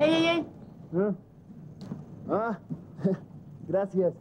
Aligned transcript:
¡Ey, 0.00 0.14
ey, 0.14 0.26
ey! 0.28 0.46
Ah, 0.94 1.14
ah 2.30 2.58
gracias. 3.68 4.14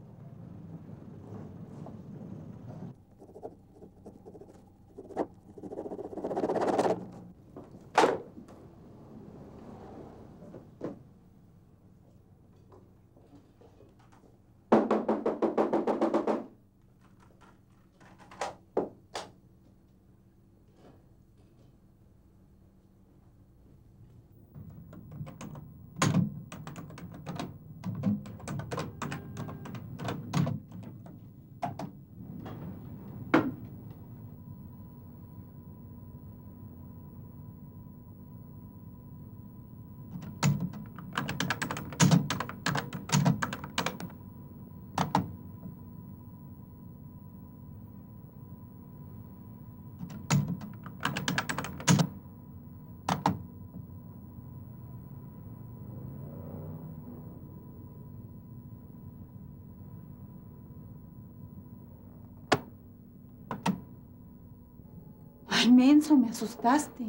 Ay, 65.57 65.66
menso, 65.77 66.17
me 66.17 66.29
asustaste. 66.29 67.05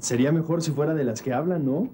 Sería 0.00 0.32
mejor 0.32 0.62
si 0.62 0.72
fuera 0.72 0.94
de 0.94 1.04
las 1.04 1.22
que 1.22 1.32
hablan, 1.32 1.64
¿no? 1.66 1.88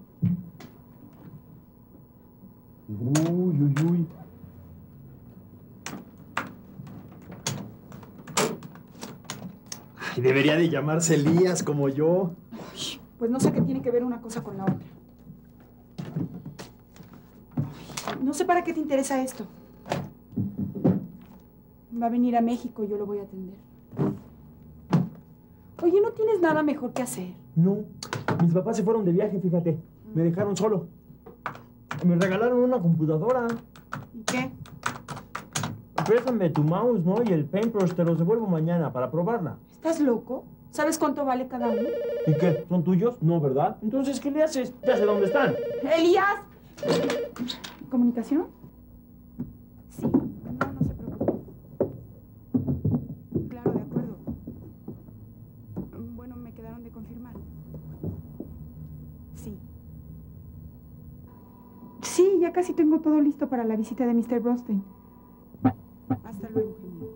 Uy, 2.88 3.56
uy, 3.60 3.74
uy. 3.90 4.06
Ay, 9.98 10.22
debería 10.22 10.56
de 10.56 10.68
llamarse 10.68 11.16
Elías 11.16 11.62
como 11.62 11.88
yo. 11.88 12.32
Ay, 12.52 13.00
pues 13.18 13.30
no 13.30 13.40
sé 13.40 13.52
qué 13.52 13.60
tiene 13.60 13.82
que 13.82 13.90
ver 13.90 14.04
una 14.04 14.20
cosa 14.20 14.42
con 14.42 14.56
la 14.56 14.64
otra. 14.64 14.78
Ay, 18.06 18.18
no 18.22 18.32
sé 18.32 18.44
para 18.44 18.62
qué 18.64 18.72
te 18.72 18.80
interesa 18.80 19.20
esto. 19.22 19.44
Va 22.00 22.06
a 22.06 22.10
venir 22.10 22.36
a 22.36 22.40
México 22.40 22.82
y 22.84 22.88
yo 22.88 22.96
lo 22.96 23.06
voy 23.06 23.18
a 23.18 23.22
atender. 23.22 23.69
Oye, 25.82 26.00
¿no 26.00 26.10
tienes 26.12 26.41
nada 26.41 26.62
mejor 26.62 26.92
que 26.92 27.02
hacer? 27.02 27.32
No, 27.56 27.78
mis 28.42 28.52
papás 28.52 28.76
se 28.76 28.82
fueron 28.82 29.04
de 29.04 29.12
viaje, 29.12 29.41
fíjate. 29.41 29.78
Me 30.14 30.22
dejaron 30.22 30.56
solo. 30.56 30.86
Me 32.04 32.16
regalaron 32.16 32.58
una 32.60 32.78
computadora. 32.80 33.46
¿Y 34.14 34.22
qué? 34.22 34.50
Préstame 36.06 36.50
tu 36.50 36.62
mouse, 36.62 37.04
¿no? 37.04 37.22
Y 37.22 37.28
el 37.32 37.44
paintbrush 37.44 37.92
te 37.92 38.04
los 38.04 38.19
devuelvo 38.19 38.46
mañana 38.46 38.92
para 38.92 39.10
probarla. 39.10 39.56
¿Estás 39.72 40.00
loco? 40.00 40.44
¿Sabes 40.70 40.98
cuánto 40.98 41.24
vale 41.24 41.48
cada 41.48 41.69
uno? 41.69 41.88
¿Y 42.26 42.34
qué? 42.34 42.64
¿Son 42.69 42.84
tuyos? 42.84 43.20
No, 43.22 43.40
¿verdad? 43.40 43.76
Entonces, 43.82 44.20
¿qué 44.20 44.30
le 44.30 44.42
haces? 44.42 44.72
Ya 44.86 44.96
sé 44.96 45.04
dónde 45.04 45.26
están. 45.26 45.54
¡Elías! 45.96 46.36
¿Comunicación? 47.90 48.46
Sí, 49.88 50.06
no, 50.06 50.72
no 50.72 50.80
se 50.86 50.94
preocupe. 50.94 51.42
Claro, 53.48 53.72
de 53.72 53.80
acuerdo. 53.80 54.16
Bueno, 56.14 56.36
me 56.36 56.52
quedaron 56.54 56.84
de 56.84 56.90
confirmar. 56.90 57.34
Sí. 59.34 59.58
Sí, 62.02 62.38
ya 62.40 62.50
casi 62.60 62.75
tengo 62.75 63.00
todo 63.00 63.22
listo 63.22 63.48
para 63.48 63.65
la 63.65 63.75
visita 63.75 64.04
de 64.06 64.12
Mr. 64.12 64.38
Brostein. 64.38 64.84
Hasta 66.25 66.50
luego, 66.50 66.76
genio. 66.82 67.09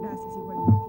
Gracias, 0.00 0.36
igualmente. 0.38 0.80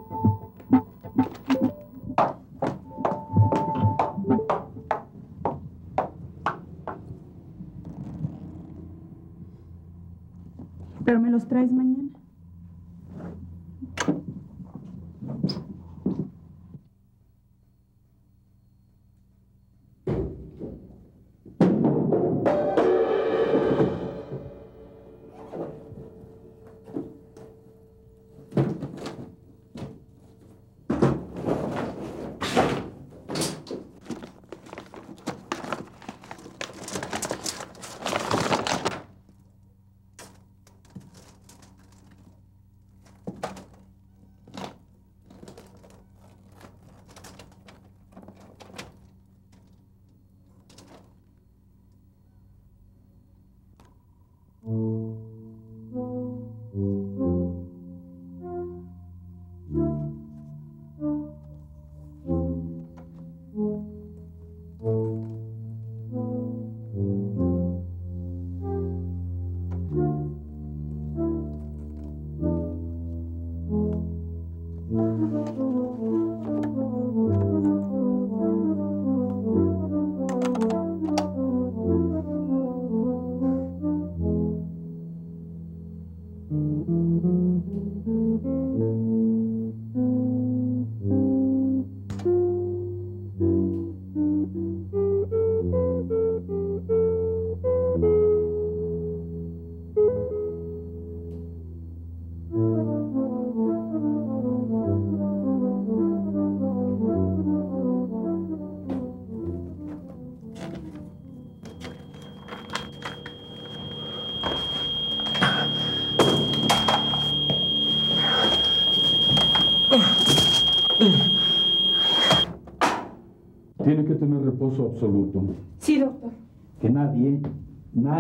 Pero 11.04 11.20
me 11.20 11.30
los 11.30 11.46
traes 11.50 11.74
mañana. 11.74 12.11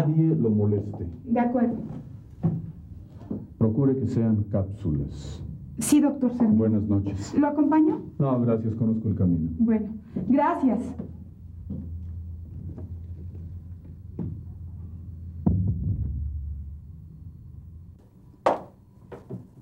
Nadie 0.01 0.35
lo 0.35 0.49
moleste. 0.49 1.07
De 1.25 1.39
acuerdo. 1.39 1.77
Procure 3.57 3.95
que 3.95 4.07
sean 4.07 4.43
cápsulas. 4.51 5.43
Sí, 5.79 6.01
doctor. 6.01 6.31
Buenas 6.37 6.83
noches. 6.83 7.33
¿Lo 7.37 7.47
acompaño? 7.47 8.01
No, 8.19 8.41
gracias, 8.41 8.75
conozco 8.75 9.07
el 9.07 9.15
camino. 9.15 9.49
Bueno, 9.59 9.89
gracias. 10.27 10.79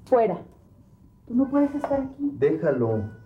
Fuera. 0.05 0.39
Tú 1.27 1.35
no 1.35 1.47
puedes 1.49 1.73
estar 1.75 2.01
aquí. 2.01 2.31
Déjalo. 2.39 3.18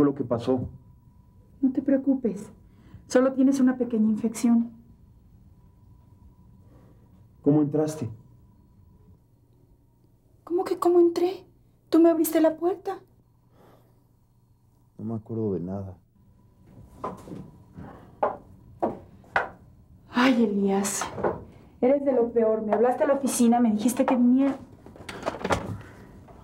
Fue 0.00 0.06
lo 0.06 0.14
que 0.14 0.24
pasó. 0.24 0.66
No 1.60 1.70
te 1.72 1.82
preocupes. 1.82 2.50
Solo 3.06 3.34
tienes 3.34 3.60
una 3.60 3.76
pequeña 3.76 4.08
infección. 4.08 4.70
¿Cómo 7.42 7.60
entraste? 7.60 8.08
¿Cómo 10.42 10.64
que 10.64 10.78
cómo 10.78 11.00
entré? 11.00 11.44
Tú 11.90 12.00
me 12.00 12.08
abriste 12.08 12.40
la 12.40 12.56
puerta. 12.56 12.98
No 14.96 15.04
me 15.04 15.14
acuerdo 15.16 15.52
de 15.52 15.60
nada. 15.60 15.98
Ay, 20.08 20.44
Elías. 20.44 21.02
Eres 21.82 22.06
de 22.06 22.12
lo 22.14 22.32
peor. 22.32 22.62
Me 22.62 22.72
hablaste 22.72 23.04
a 23.04 23.06
la 23.06 23.12
oficina, 23.12 23.60
me 23.60 23.70
dijiste 23.70 24.06
que 24.06 24.16
viniera. 24.16 24.56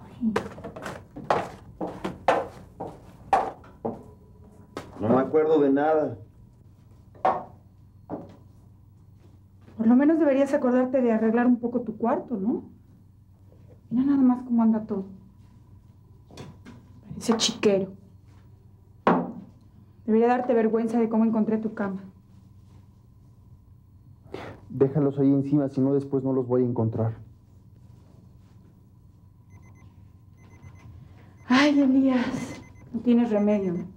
Ay. 0.05 0.33
No 4.99 5.11
me 5.11 5.21
acuerdo 5.37 5.61
de 5.61 5.71
nada. 5.71 6.19
Por 9.77 9.87
lo 9.87 9.95
menos 9.95 10.19
deberías 10.19 10.55
acordarte 10.55 11.03
de 11.03 11.13
arreglar 11.13 11.47
un 11.47 11.59
poco 11.59 11.83
tu 11.83 11.99
cuarto, 11.99 12.39
¿no? 12.39 12.65
Mira 13.91 14.07
nada 14.07 14.23
más 14.23 14.45
cómo 14.45 14.63
anda 14.63 14.87
todo. 14.87 15.05
Parece 17.09 17.37
chiquero. 17.37 17.93
Debería 20.07 20.29
darte 20.29 20.55
vergüenza 20.55 20.99
de 20.99 21.09
cómo 21.11 21.27
encontré 21.27 21.59
tu 21.59 21.75
cama. 21.75 22.03
Déjalos 24.71 25.19
ahí 25.19 25.31
encima, 25.31 25.69
si 25.69 25.83
no 25.83 25.93
después 25.93 26.25
no 26.25 26.33
los 26.33 26.47
voy 26.47 26.63
a 26.63 26.67
encontrar. 26.67 27.15
Ay, 31.47 31.79
Elías, 31.79 32.59
no 32.93 33.01
tienes 33.01 33.31
remedio. 33.31 33.96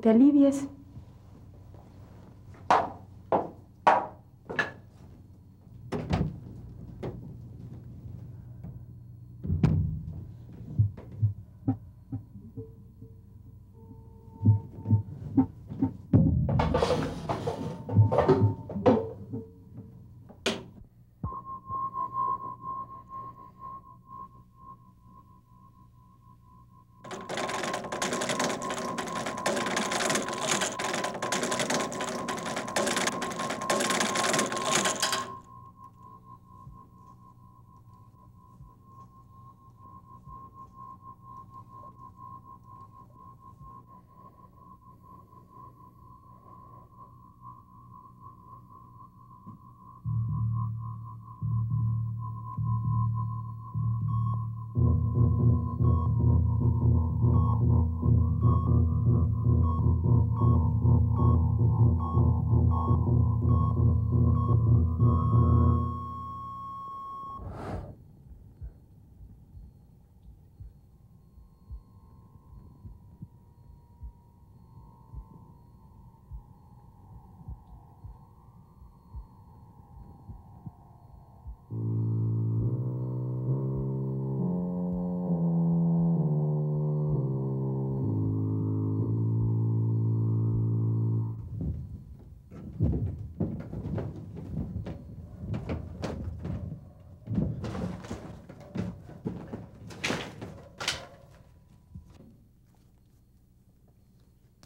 Te 0.00 0.10
alivies. 0.10 0.66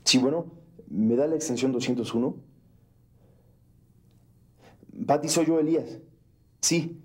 Sí, 0.05 0.19
bueno, 0.19 0.53
¿me 0.89 1.17
da 1.17 1.27
la 1.27 1.35
extensión 1.35 1.73
201? 1.73 2.37
Pati, 5.07 5.29
soy 5.29 5.47
yo, 5.47 5.59
Elías. 5.59 5.99
Sí. 6.61 7.01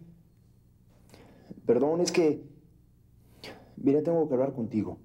Perdón, 1.65 2.01
es 2.01 2.11
que... 2.11 2.43
Mira, 3.77 4.03
tengo 4.03 4.27
que 4.27 4.33
hablar 4.33 4.53
contigo. 4.53 4.99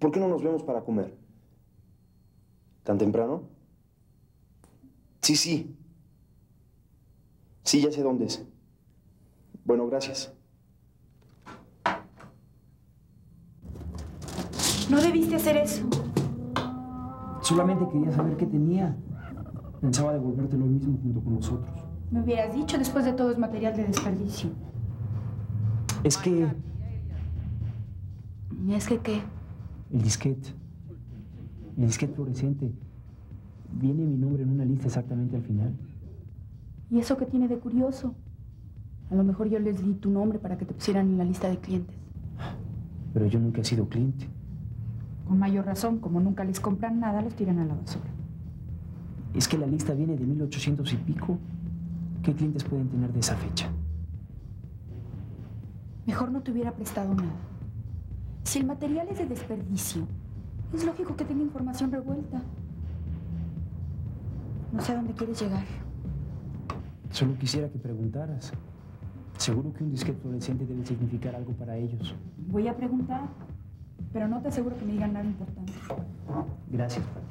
¿Por 0.00 0.10
qué 0.10 0.20
no 0.20 0.28
nos 0.28 0.42
vemos 0.42 0.62
para 0.62 0.82
comer? 0.82 1.16
¿Tan 2.82 2.98
temprano? 2.98 3.48
Sí, 5.20 5.36
sí. 5.36 5.76
Sí, 7.62 7.82
ya 7.82 7.90
sé 7.90 8.02
dónde 8.02 8.26
es. 8.26 8.44
Bueno, 9.64 9.86
gracias. 9.88 10.35
No 14.90 15.00
debiste 15.00 15.36
hacer 15.36 15.56
eso. 15.56 15.84
Solamente 17.42 17.86
quería 17.92 18.12
saber 18.12 18.36
qué 18.36 18.46
tenía. 18.46 18.96
Pensaba 19.80 20.12
devolverte 20.12 20.56
lo 20.56 20.66
mismo 20.66 20.98
junto 21.02 21.20
con 21.20 21.34
nosotros. 21.34 21.70
Me 22.10 22.22
hubieras 22.22 22.54
dicho, 22.54 22.78
después 22.78 23.04
de 23.04 23.12
todo 23.12 23.30
es 23.30 23.38
material 23.38 23.76
de 23.76 23.84
desperdicio. 23.84 24.50
Es 26.04 26.16
que 26.16 26.46
¿Y 28.64 28.74
es 28.74 28.86
que 28.88 28.98
qué? 28.98 29.22
el 29.92 30.02
disquete, 30.02 30.48
el 31.76 31.86
disquete 31.86 32.14
fluorescente, 32.14 32.72
viene 33.72 34.04
mi 34.04 34.16
nombre 34.16 34.42
en 34.42 34.50
una 34.50 34.64
lista 34.64 34.86
exactamente 34.86 35.36
al 35.36 35.42
final. 35.42 35.72
¿Y 36.90 36.98
eso 36.98 37.16
qué 37.16 37.26
tiene 37.26 37.48
de 37.48 37.58
curioso? 37.58 38.14
A 39.10 39.14
lo 39.14 39.22
mejor 39.24 39.48
yo 39.48 39.58
les 39.58 39.84
di 39.84 39.94
tu 39.94 40.10
nombre 40.10 40.38
para 40.38 40.56
que 40.58 40.64
te 40.64 40.74
pusieran 40.74 41.08
en 41.08 41.18
la 41.18 41.24
lista 41.24 41.48
de 41.48 41.58
clientes. 41.58 41.96
Pero 43.12 43.26
yo 43.26 43.38
nunca 43.38 43.60
he 43.60 43.64
sido 43.64 43.88
cliente. 43.88 44.28
Con 45.26 45.38
mayor 45.38 45.66
razón, 45.66 45.98
como 45.98 46.20
nunca 46.20 46.44
les 46.44 46.60
compran 46.60 47.00
nada, 47.00 47.20
los 47.22 47.34
tiran 47.34 47.58
a 47.58 47.64
la 47.64 47.74
basura. 47.74 48.08
Es 49.34 49.48
que 49.48 49.58
la 49.58 49.66
lista 49.66 49.92
viene 49.92 50.16
de 50.16 50.24
1800 50.24 50.92
y 50.92 50.96
pico. 50.96 51.38
¿Qué 52.22 52.32
clientes 52.32 52.64
pueden 52.64 52.88
tener 52.88 53.12
de 53.12 53.20
esa 53.20 53.36
fecha? 53.36 53.68
Mejor 56.06 56.30
no 56.30 56.40
te 56.40 56.52
hubiera 56.52 56.72
prestado 56.72 57.14
nada. 57.14 57.34
Si 58.44 58.60
el 58.60 58.66
material 58.66 59.08
es 59.10 59.18
de 59.18 59.26
desperdicio, 59.26 60.06
es 60.72 60.84
lógico 60.84 61.16
que 61.16 61.24
tenga 61.24 61.42
información 61.42 61.90
revuelta. 61.90 62.40
No 64.72 64.80
sé 64.80 64.92
a 64.92 64.96
dónde 64.96 65.12
quieres 65.14 65.40
llegar. 65.40 65.64
Solo 67.10 67.36
quisiera 67.36 67.68
que 67.68 67.78
preguntaras. 67.78 68.52
Seguro 69.36 69.72
que 69.72 69.82
un 69.82 69.90
disquete 69.90 70.18
fluorescente 70.20 70.64
debe 70.64 70.84
significar 70.84 71.34
algo 71.34 71.52
para 71.52 71.76
ellos. 71.76 72.14
Voy 72.48 72.68
a 72.68 72.76
preguntar, 72.76 73.28
pero 74.16 74.28
no 74.28 74.40
te 74.40 74.48
aseguro 74.48 74.78
que 74.78 74.86
me 74.86 74.92
digan 74.92 75.12
nada 75.12 75.26
importante. 75.26 75.74
Gracias, 76.70 77.04
Pati. 77.04 77.25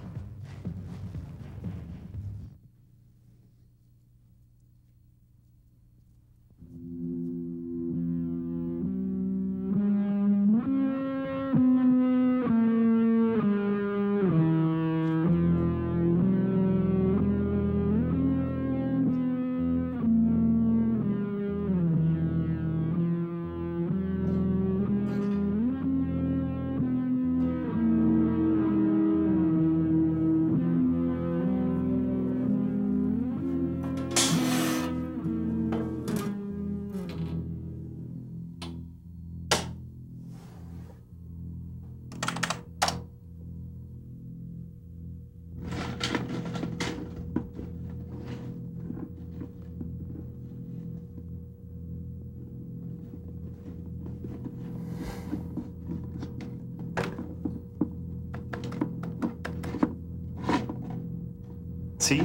¿Sí? 62.06 62.22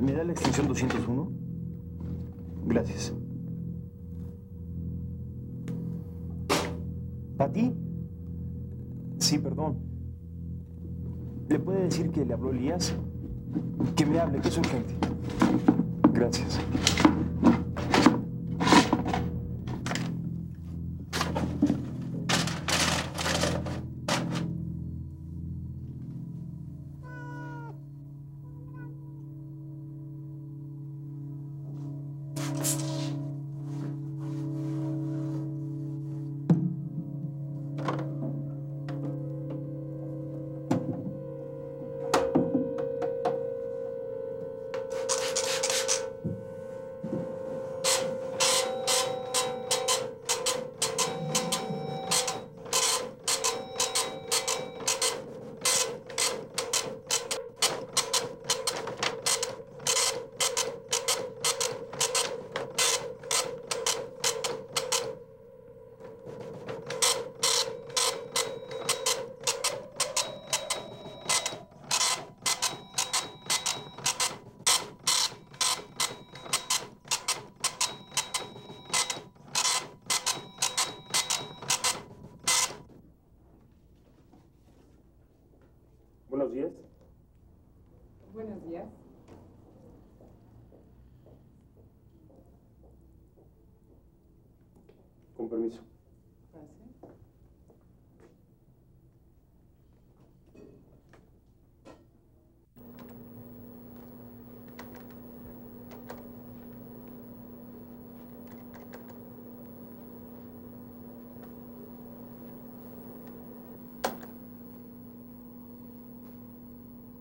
¿Me 0.00 0.10
da 0.10 0.24
la 0.24 0.32
extensión 0.32 0.66
201? 0.66 1.30
Gracias. 2.64 3.14
¿Pati? 7.36 7.72
Sí, 9.18 9.38
perdón. 9.38 9.78
¿Le 11.48 11.60
puede 11.60 11.84
decir 11.84 12.10
que 12.10 12.24
le 12.24 12.34
habló 12.34 12.50
Elías? 12.50 12.96
Que 13.94 14.04
me 14.04 14.18
hable, 14.18 14.40
que 14.40 14.48
es 14.48 14.58
urgente. 14.58 14.94
Gracias. 16.12 16.58
Días. 88.66 88.84
Con 95.36 95.48
permiso. 95.48 95.80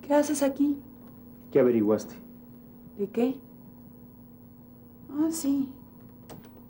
¿Qué 0.02 0.14
haces 0.14 0.44
aquí? 0.44 0.78
¿Qué 1.56 1.62
averiguaste? 1.62 2.14
¿De 2.98 3.08
qué? 3.08 3.38
Ah, 5.10 5.30
sí. 5.32 5.70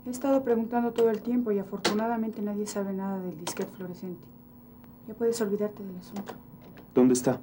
He 0.06 0.10
estado 0.10 0.44
preguntando 0.44 0.92
todo 0.92 1.10
el 1.10 1.22
tiempo 1.22 1.50
y 1.50 1.58
afortunadamente 1.58 2.40
nadie 2.40 2.68
sabe 2.68 2.92
nada 2.92 3.18
del 3.18 3.36
disquete 3.36 3.68
fluorescente. 3.74 4.24
Ya 5.08 5.14
puedes 5.14 5.40
olvidarte 5.40 5.82
del 5.82 5.96
asunto. 5.96 6.34
¿Dónde 6.94 7.14
está? 7.14 7.40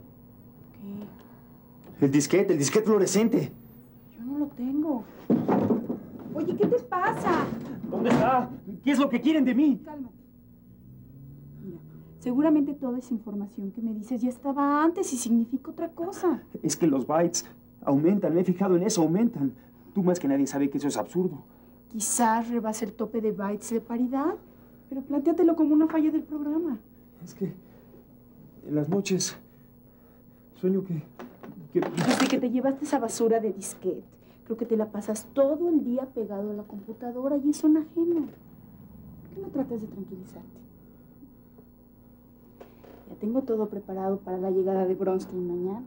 ¿Qué? 1.99 2.05
El 2.05 2.11
disquete, 2.11 2.53
el 2.53 2.59
disquete 2.59 2.85
fluorescente. 2.85 3.51
Yo 4.15 4.23
no 4.23 4.39
lo 4.39 4.47
tengo. 4.47 5.03
Oye, 6.35 6.55
¿qué 6.55 6.65
te 6.65 6.79
pasa? 6.79 7.45
¿Dónde 7.91 8.09
está? 8.09 8.49
¿Qué 8.85 8.91
es 8.91 8.99
lo 8.99 9.09
que 9.09 9.19
quieren 9.19 9.43
de 9.43 9.53
mí? 9.53 9.81
Cálmate. 9.83 10.12
Seguramente 12.23 12.73
toda 12.73 12.97
esa 12.99 13.13
información 13.13 13.71
que 13.71 13.81
me 13.81 13.93
dices 13.93 14.21
ya 14.21 14.29
estaba 14.29 14.81
antes 14.81 15.11
y 15.11 15.17
significa 15.17 15.71
otra 15.71 15.89
cosa. 15.89 16.41
Es 16.61 16.77
que 16.77 16.87
los 16.87 17.05
bytes 17.05 17.45
aumentan, 17.83 18.33
me 18.33 18.39
he 18.39 18.43
fijado 18.45 18.77
en 18.77 18.83
eso, 18.83 19.01
aumentan. 19.01 19.51
Tú 19.93 20.03
más 20.03 20.21
que 20.21 20.29
nadie 20.29 20.47
sabe 20.47 20.69
que 20.69 20.77
eso 20.77 20.87
es 20.87 20.95
absurdo. 20.95 21.43
Quizás 21.89 22.49
rebase 22.49 22.85
el 22.85 22.93
tope 22.93 23.19
de 23.19 23.33
bytes 23.33 23.71
de 23.71 23.81
paridad, 23.81 24.35
pero 24.87 25.01
plantéatelo 25.01 25.57
como 25.57 25.73
una 25.73 25.85
falla 25.87 26.11
del 26.11 26.23
programa. 26.23 26.79
Es 27.21 27.33
que 27.33 27.51
en 28.67 28.73
las 28.73 28.87
noches 28.87 29.35
sueño 30.55 30.81
que... 30.85 31.03
que... 31.73 31.81
Desde 31.81 32.27
que 32.29 32.39
te 32.39 32.49
llevaste 32.49 32.85
esa 32.85 32.99
basura 32.99 33.41
de 33.41 33.51
disquete, 33.51 34.01
creo 34.45 34.55
que 34.55 34.65
te 34.65 34.77
la 34.77 34.93
pasas 34.93 35.27
todo 35.33 35.67
el 35.67 35.83
día 35.83 36.05
pegado 36.05 36.51
a 36.51 36.53
la 36.53 36.63
computadora 36.63 37.35
y 37.35 37.49
eso 37.49 37.67
ajeno. 37.67 38.27
¿Por 38.27 39.35
qué 39.35 39.41
no 39.41 39.47
tratas 39.49 39.81
de 39.81 39.87
tranquilizarte? 39.87 40.62
Ya 43.09 43.15
tengo 43.15 43.41
todo 43.41 43.69
preparado 43.69 44.19
para 44.19 44.37
la 44.37 44.51
llegada 44.51 44.85
de 44.85 44.95
Bronstein 44.95 45.47
mañana. 45.47 45.85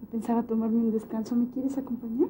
Yo 0.00 0.08
pensaba 0.10 0.42
tomarme 0.42 0.78
un 0.78 0.92
descanso. 0.92 1.34
¿Me 1.34 1.48
quieres 1.50 1.76
acompañar? 1.78 2.28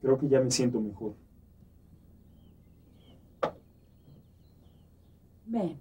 Creo 0.00 0.18
que 0.18 0.28
ya 0.28 0.40
me 0.40 0.50
siento 0.50 0.80
mejor. 0.80 1.14
Ven. 5.46 5.80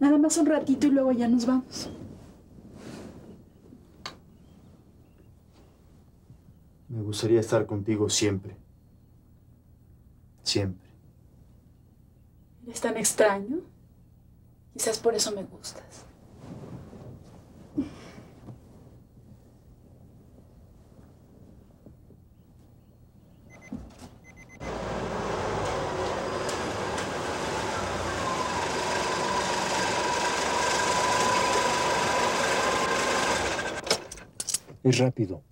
Nada 0.00 0.18
más 0.18 0.36
un 0.38 0.46
ratito 0.46 0.86
y 0.86 0.90
luego 0.90 1.12
ya 1.12 1.28
nos 1.28 1.46
vamos. 1.46 1.90
Gustaría 7.04 7.40
estar 7.40 7.66
contigo 7.66 8.08
siempre. 8.08 8.56
Siempre. 10.42 10.90
¿Eres 12.66 12.80
tan 12.80 12.96
extraño? 12.96 13.60
Quizás 14.72 14.98
por 14.98 15.14
eso 15.14 15.30
me 15.32 15.44
gustas. 15.44 16.06
Es 34.82 34.98
rápido. 34.98 35.42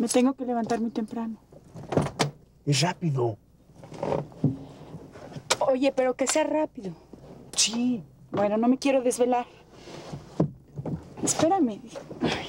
Me 0.00 0.08
tengo 0.08 0.32
que 0.32 0.46
levantar 0.46 0.80
muy 0.80 0.90
temprano. 0.92 1.36
Es 2.64 2.80
rápido. 2.80 3.36
Oye, 5.58 5.92
pero 5.92 6.14
que 6.14 6.26
sea 6.26 6.44
rápido. 6.44 6.94
Sí. 7.54 8.02
Bueno, 8.30 8.56
no 8.56 8.66
me 8.66 8.78
quiero 8.78 9.02
desvelar. 9.02 9.44
Espérame. 11.22 11.82
Ay. 12.22 12.48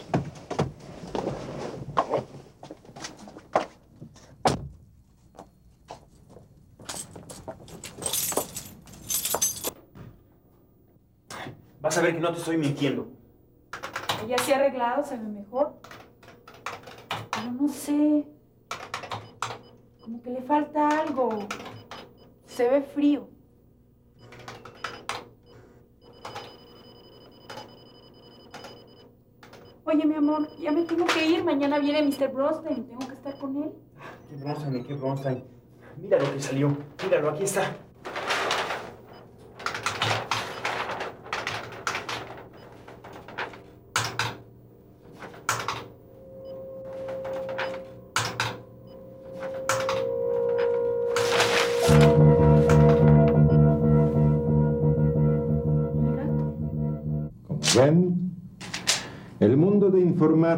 Vas 11.81 11.98
a 11.98 12.01
ver 12.01 12.13
que 12.13 12.22
no 12.22 12.31
te 12.31 12.39
estoy 12.39 12.55
mintiendo. 12.55 13.10
Ya 14.25 14.38
se 14.38 14.53
ha 14.53 14.55
arreglado, 14.55 15.03
se 15.03 15.17
ve 15.17 15.24
mejor. 15.24 15.81
No 17.60 17.67
sé. 17.67 18.25
Como 20.01 20.22
que 20.22 20.29
le 20.29 20.41
falta 20.41 20.88
algo. 20.88 21.48
Se 22.46 22.70
ve 22.70 22.81
frío. 22.81 23.27
Oye, 29.84 30.05
mi 30.05 30.15
amor, 30.15 30.48
ya 30.58 30.72
me 30.72 30.84
tengo 30.84 31.05
que 31.05 31.25
ir. 31.25 31.43
Mañana 31.43 31.79
viene 31.79 32.01
Mr. 32.03 32.29
Brostein. 32.31 32.88
Tengo 32.88 33.08
que 33.08 33.13
estar 33.13 33.38
con 33.38 33.63
él. 33.63 33.72
¿Qué 34.29 34.36
Bronstein? 34.38 34.84
¿Qué 34.86 34.93
Bronstein? 34.93 35.43
Mira 35.98 36.20
lo 36.20 36.34
que 36.34 36.39
salió. 36.39 36.77
Míralo, 37.03 37.29
aquí 37.31 37.43
está. 37.43 37.75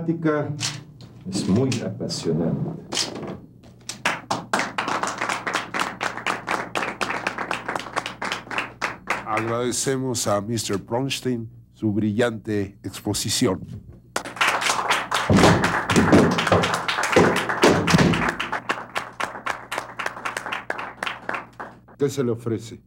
Informática 0.03 0.49
es 1.29 1.47
muy 1.47 1.69
apasionante. 1.81 2.69
Agradecemos 9.25 10.27
a 10.27 10.41
Mr. 10.41 10.77
Bronstein 10.77 11.49
su 11.73 11.91
brillante 11.91 12.77
exposición. 12.83 13.61
¿Qué 21.97 22.09
se 22.09 22.23
le 22.23 22.31
ofrece? 22.31 22.81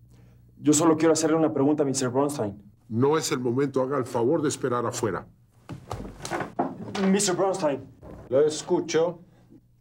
Yo 0.58 0.72
solo 0.72 0.96
quiero 0.96 1.12
hacerle 1.12 1.36
una 1.36 1.52
pregunta 1.52 1.82
a 1.82 1.86
Mr. 1.86 2.10
Bronstein. 2.10 2.62
No 2.88 3.18
es 3.18 3.32
el 3.32 3.40
momento, 3.40 3.82
haga 3.82 3.98
el 3.98 4.04
favor 4.04 4.42
de 4.42 4.48
esperar 4.48 4.84
afuera. 4.86 5.26
Mr. 7.02 7.36
Bronstein, 7.36 7.80
Lo 8.28 8.40
escucho. 8.46 9.20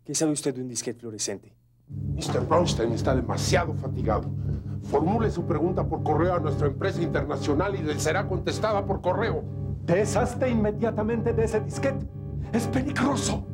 ¿qué 0.03 0.13
sabe 0.13 0.31
usted 0.33 0.53
de 0.53 0.61
un 0.61 0.67
disquete 0.67 0.99
fluorescente? 0.99 1.55
Mr. 1.87 2.41
Bronstein 2.47 2.91
está 2.91 3.15
demasiado 3.15 3.73
fatigado. 3.73 4.29
Formule 4.83 5.31
su 5.31 5.45
pregunta 5.45 5.83
por 5.87 6.03
correo 6.03 6.35
a 6.35 6.39
nuestra 6.39 6.67
empresa 6.67 7.01
internacional 7.01 7.75
y 7.75 7.83
le 7.83 7.99
será 7.99 8.27
contestada 8.27 8.85
por 8.85 9.01
correo. 9.01 9.43
Deshazte 9.85 10.49
inmediatamente 10.49 11.33
de 11.33 11.43
ese 11.45 11.59
disquete. 11.61 12.05
Es 12.53 12.67
peligroso. 12.67 13.45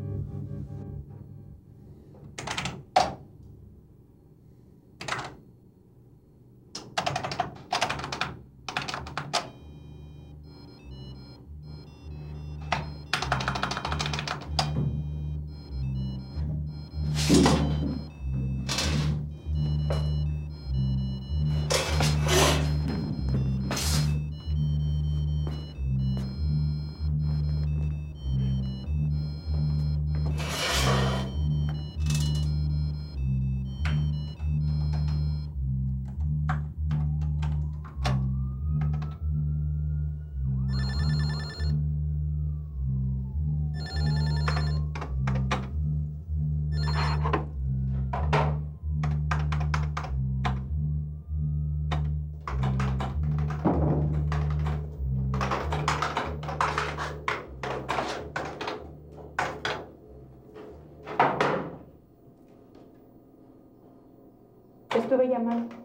Estuve 65.31 65.45
llamando. 65.45 65.75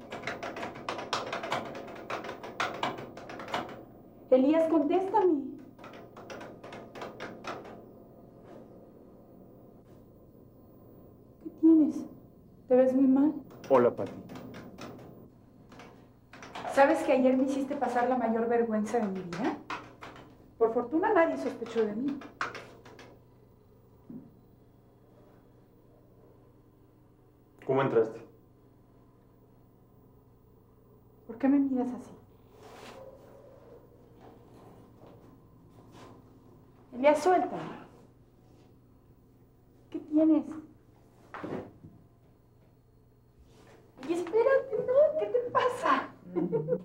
Elías, 4.30 4.68
contéstame. 4.68 5.42
¿Qué 11.44 11.50
tienes? 11.60 11.96
¿Te 12.68 12.76
ves 12.76 12.92
muy 12.92 13.06
mal? 13.06 13.34
Hola, 13.68 13.94
Patty. 13.94 14.12
¿Sabes 16.72 17.02
que 17.04 17.12
ayer 17.12 17.36
me 17.36 17.44
hiciste 17.44 17.76
pasar 17.76 18.08
la 18.08 18.18
mayor 18.18 18.48
vergüenza 18.48 18.98
de 18.98 19.06
mi 19.06 19.20
vida? 19.20 19.56
Por 20.58 20.74
fortuna 20.74 21.12
nadie 21.14 21.36
sospechó 21.36 21.86
de 21.86 21.94
mí. 21.94 22.18
¿Cómo 27.64 27.82
entraste? 27.82 28.25
¿Por 31.76 31.84
qué 31.84 31.84
me 31.84 31.84
miras 31.84 32.00
así? 32.00 32.10
Elías, 36.94 37.22
suelta. 37.22 37.58
¿Qué 39.90 39.98
tienes? 39.98 40.44
Y 44.08 44.12
espérate, 44.12 44.76
no, 44.86 45.20
¿qué 45.20 45.26
te 45.26 45.50
pasa? 45.50 46.08
¿Qué 46.32 46.40
tienes? 46.40 46.80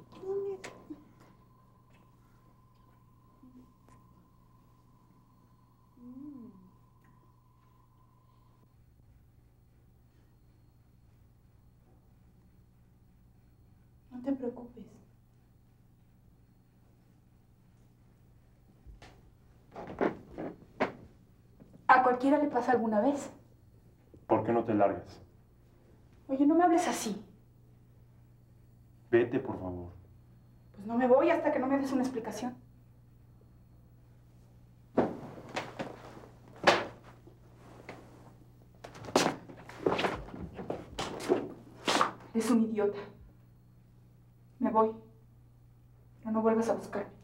Mm. 14.11 14.11
No 14.22 14.28
te 14.28 14.34
preocupes. 14.34 14.86
A 21.88 22.04
cualquiera 22.04 22.38
le 22.38 22.50
pasa 22.50 22.74
alguna 22.74 23.02
vez. 23.02 23.32
¿Por 24.28 24.44
qué 24.44 24.52
no 24.52 24.64
te 24.64 24.76
largas? 24.76 25.20
Oye, 26.28 26.46
no 26.46 26.54
me 26.54 26.64
hables 26.64 26.88
así. 26.88 27.26
Vete, 29.10 29.40
por 29.40 29.60
favor. 29.60 29.92
Pues 30.74 30.86
no 30.86 30.98
me 30.98 31.08
voy 31.08 31.32
hasta 31.32 31.52
que 31.52 31.58
no 31.58 31.66
me 31.66 31.80
des 31.80 31.92
una 31.92 32.04
explicación. 32.04 32.56
Eres 42.36 42.52
un 42.52 42.64
idiota. 42.64 43.00
Me 44.62 44.70
voy. 44.70 44.92
No 46.24 46.42
vuelvas 46.42 46.70
a 46.70 46.76
buscarme. 46.76 47.21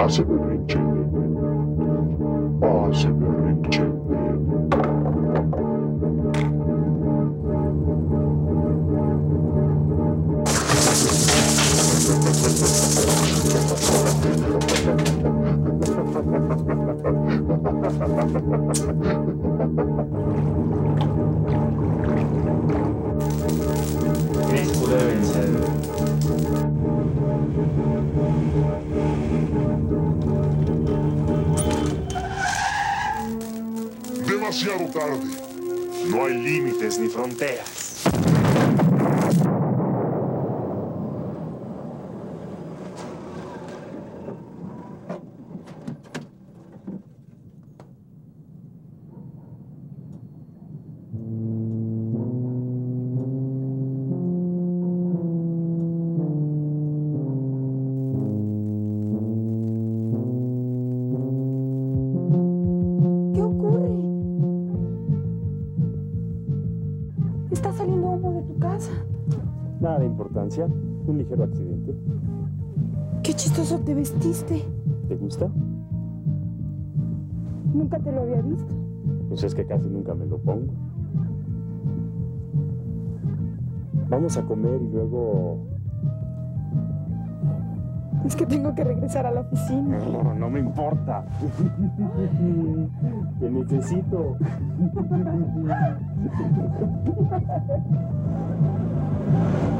Asibir 0.00 0.40
Ringchen. 0.48 1.00
Un 70.58 71.16
ligero 71.16 71.44
accidente. 71.44 71.94
Qué 73.22 73.32
chistoso 73.34 73.78
te 73.78 73.94
vestiste. 73.94 74.64
¿Te 75.06 75.14
gusta? 75.14 75.48
Nunca 77.72 78.00
te 78.00 78.10
lo 78.10 78.22
había 78.22 78.42
visto. 78.42 78.74
Pues 79.28 79.44
es 79.44 79.54
que 79.54 79.64
casi 79.64 79.88
nunca 79.88 80.12
me 80.12 80.26
lo 80.26 80.38
pongo. 80.38 80.72
Vamos 84.08 84.36
a 84.36 84.42
comer 84.42 84.82
y 84.82 84.92
luego... 84.92 85.58
Es 88.26 88.34
que 88.34 88.44
tengo 88.44 88.74
que 88.74 88.82
regresar 88.82 89.26
a 89.26 89.30
la 89.30 89.42
oficina. 89.42 89.98
No, 89.98 90.34
no 90.34 90.50
me 90.50 90.58
importa. 90.58 91.26
Te 93.38 93.50
necesito. 93.50 94.36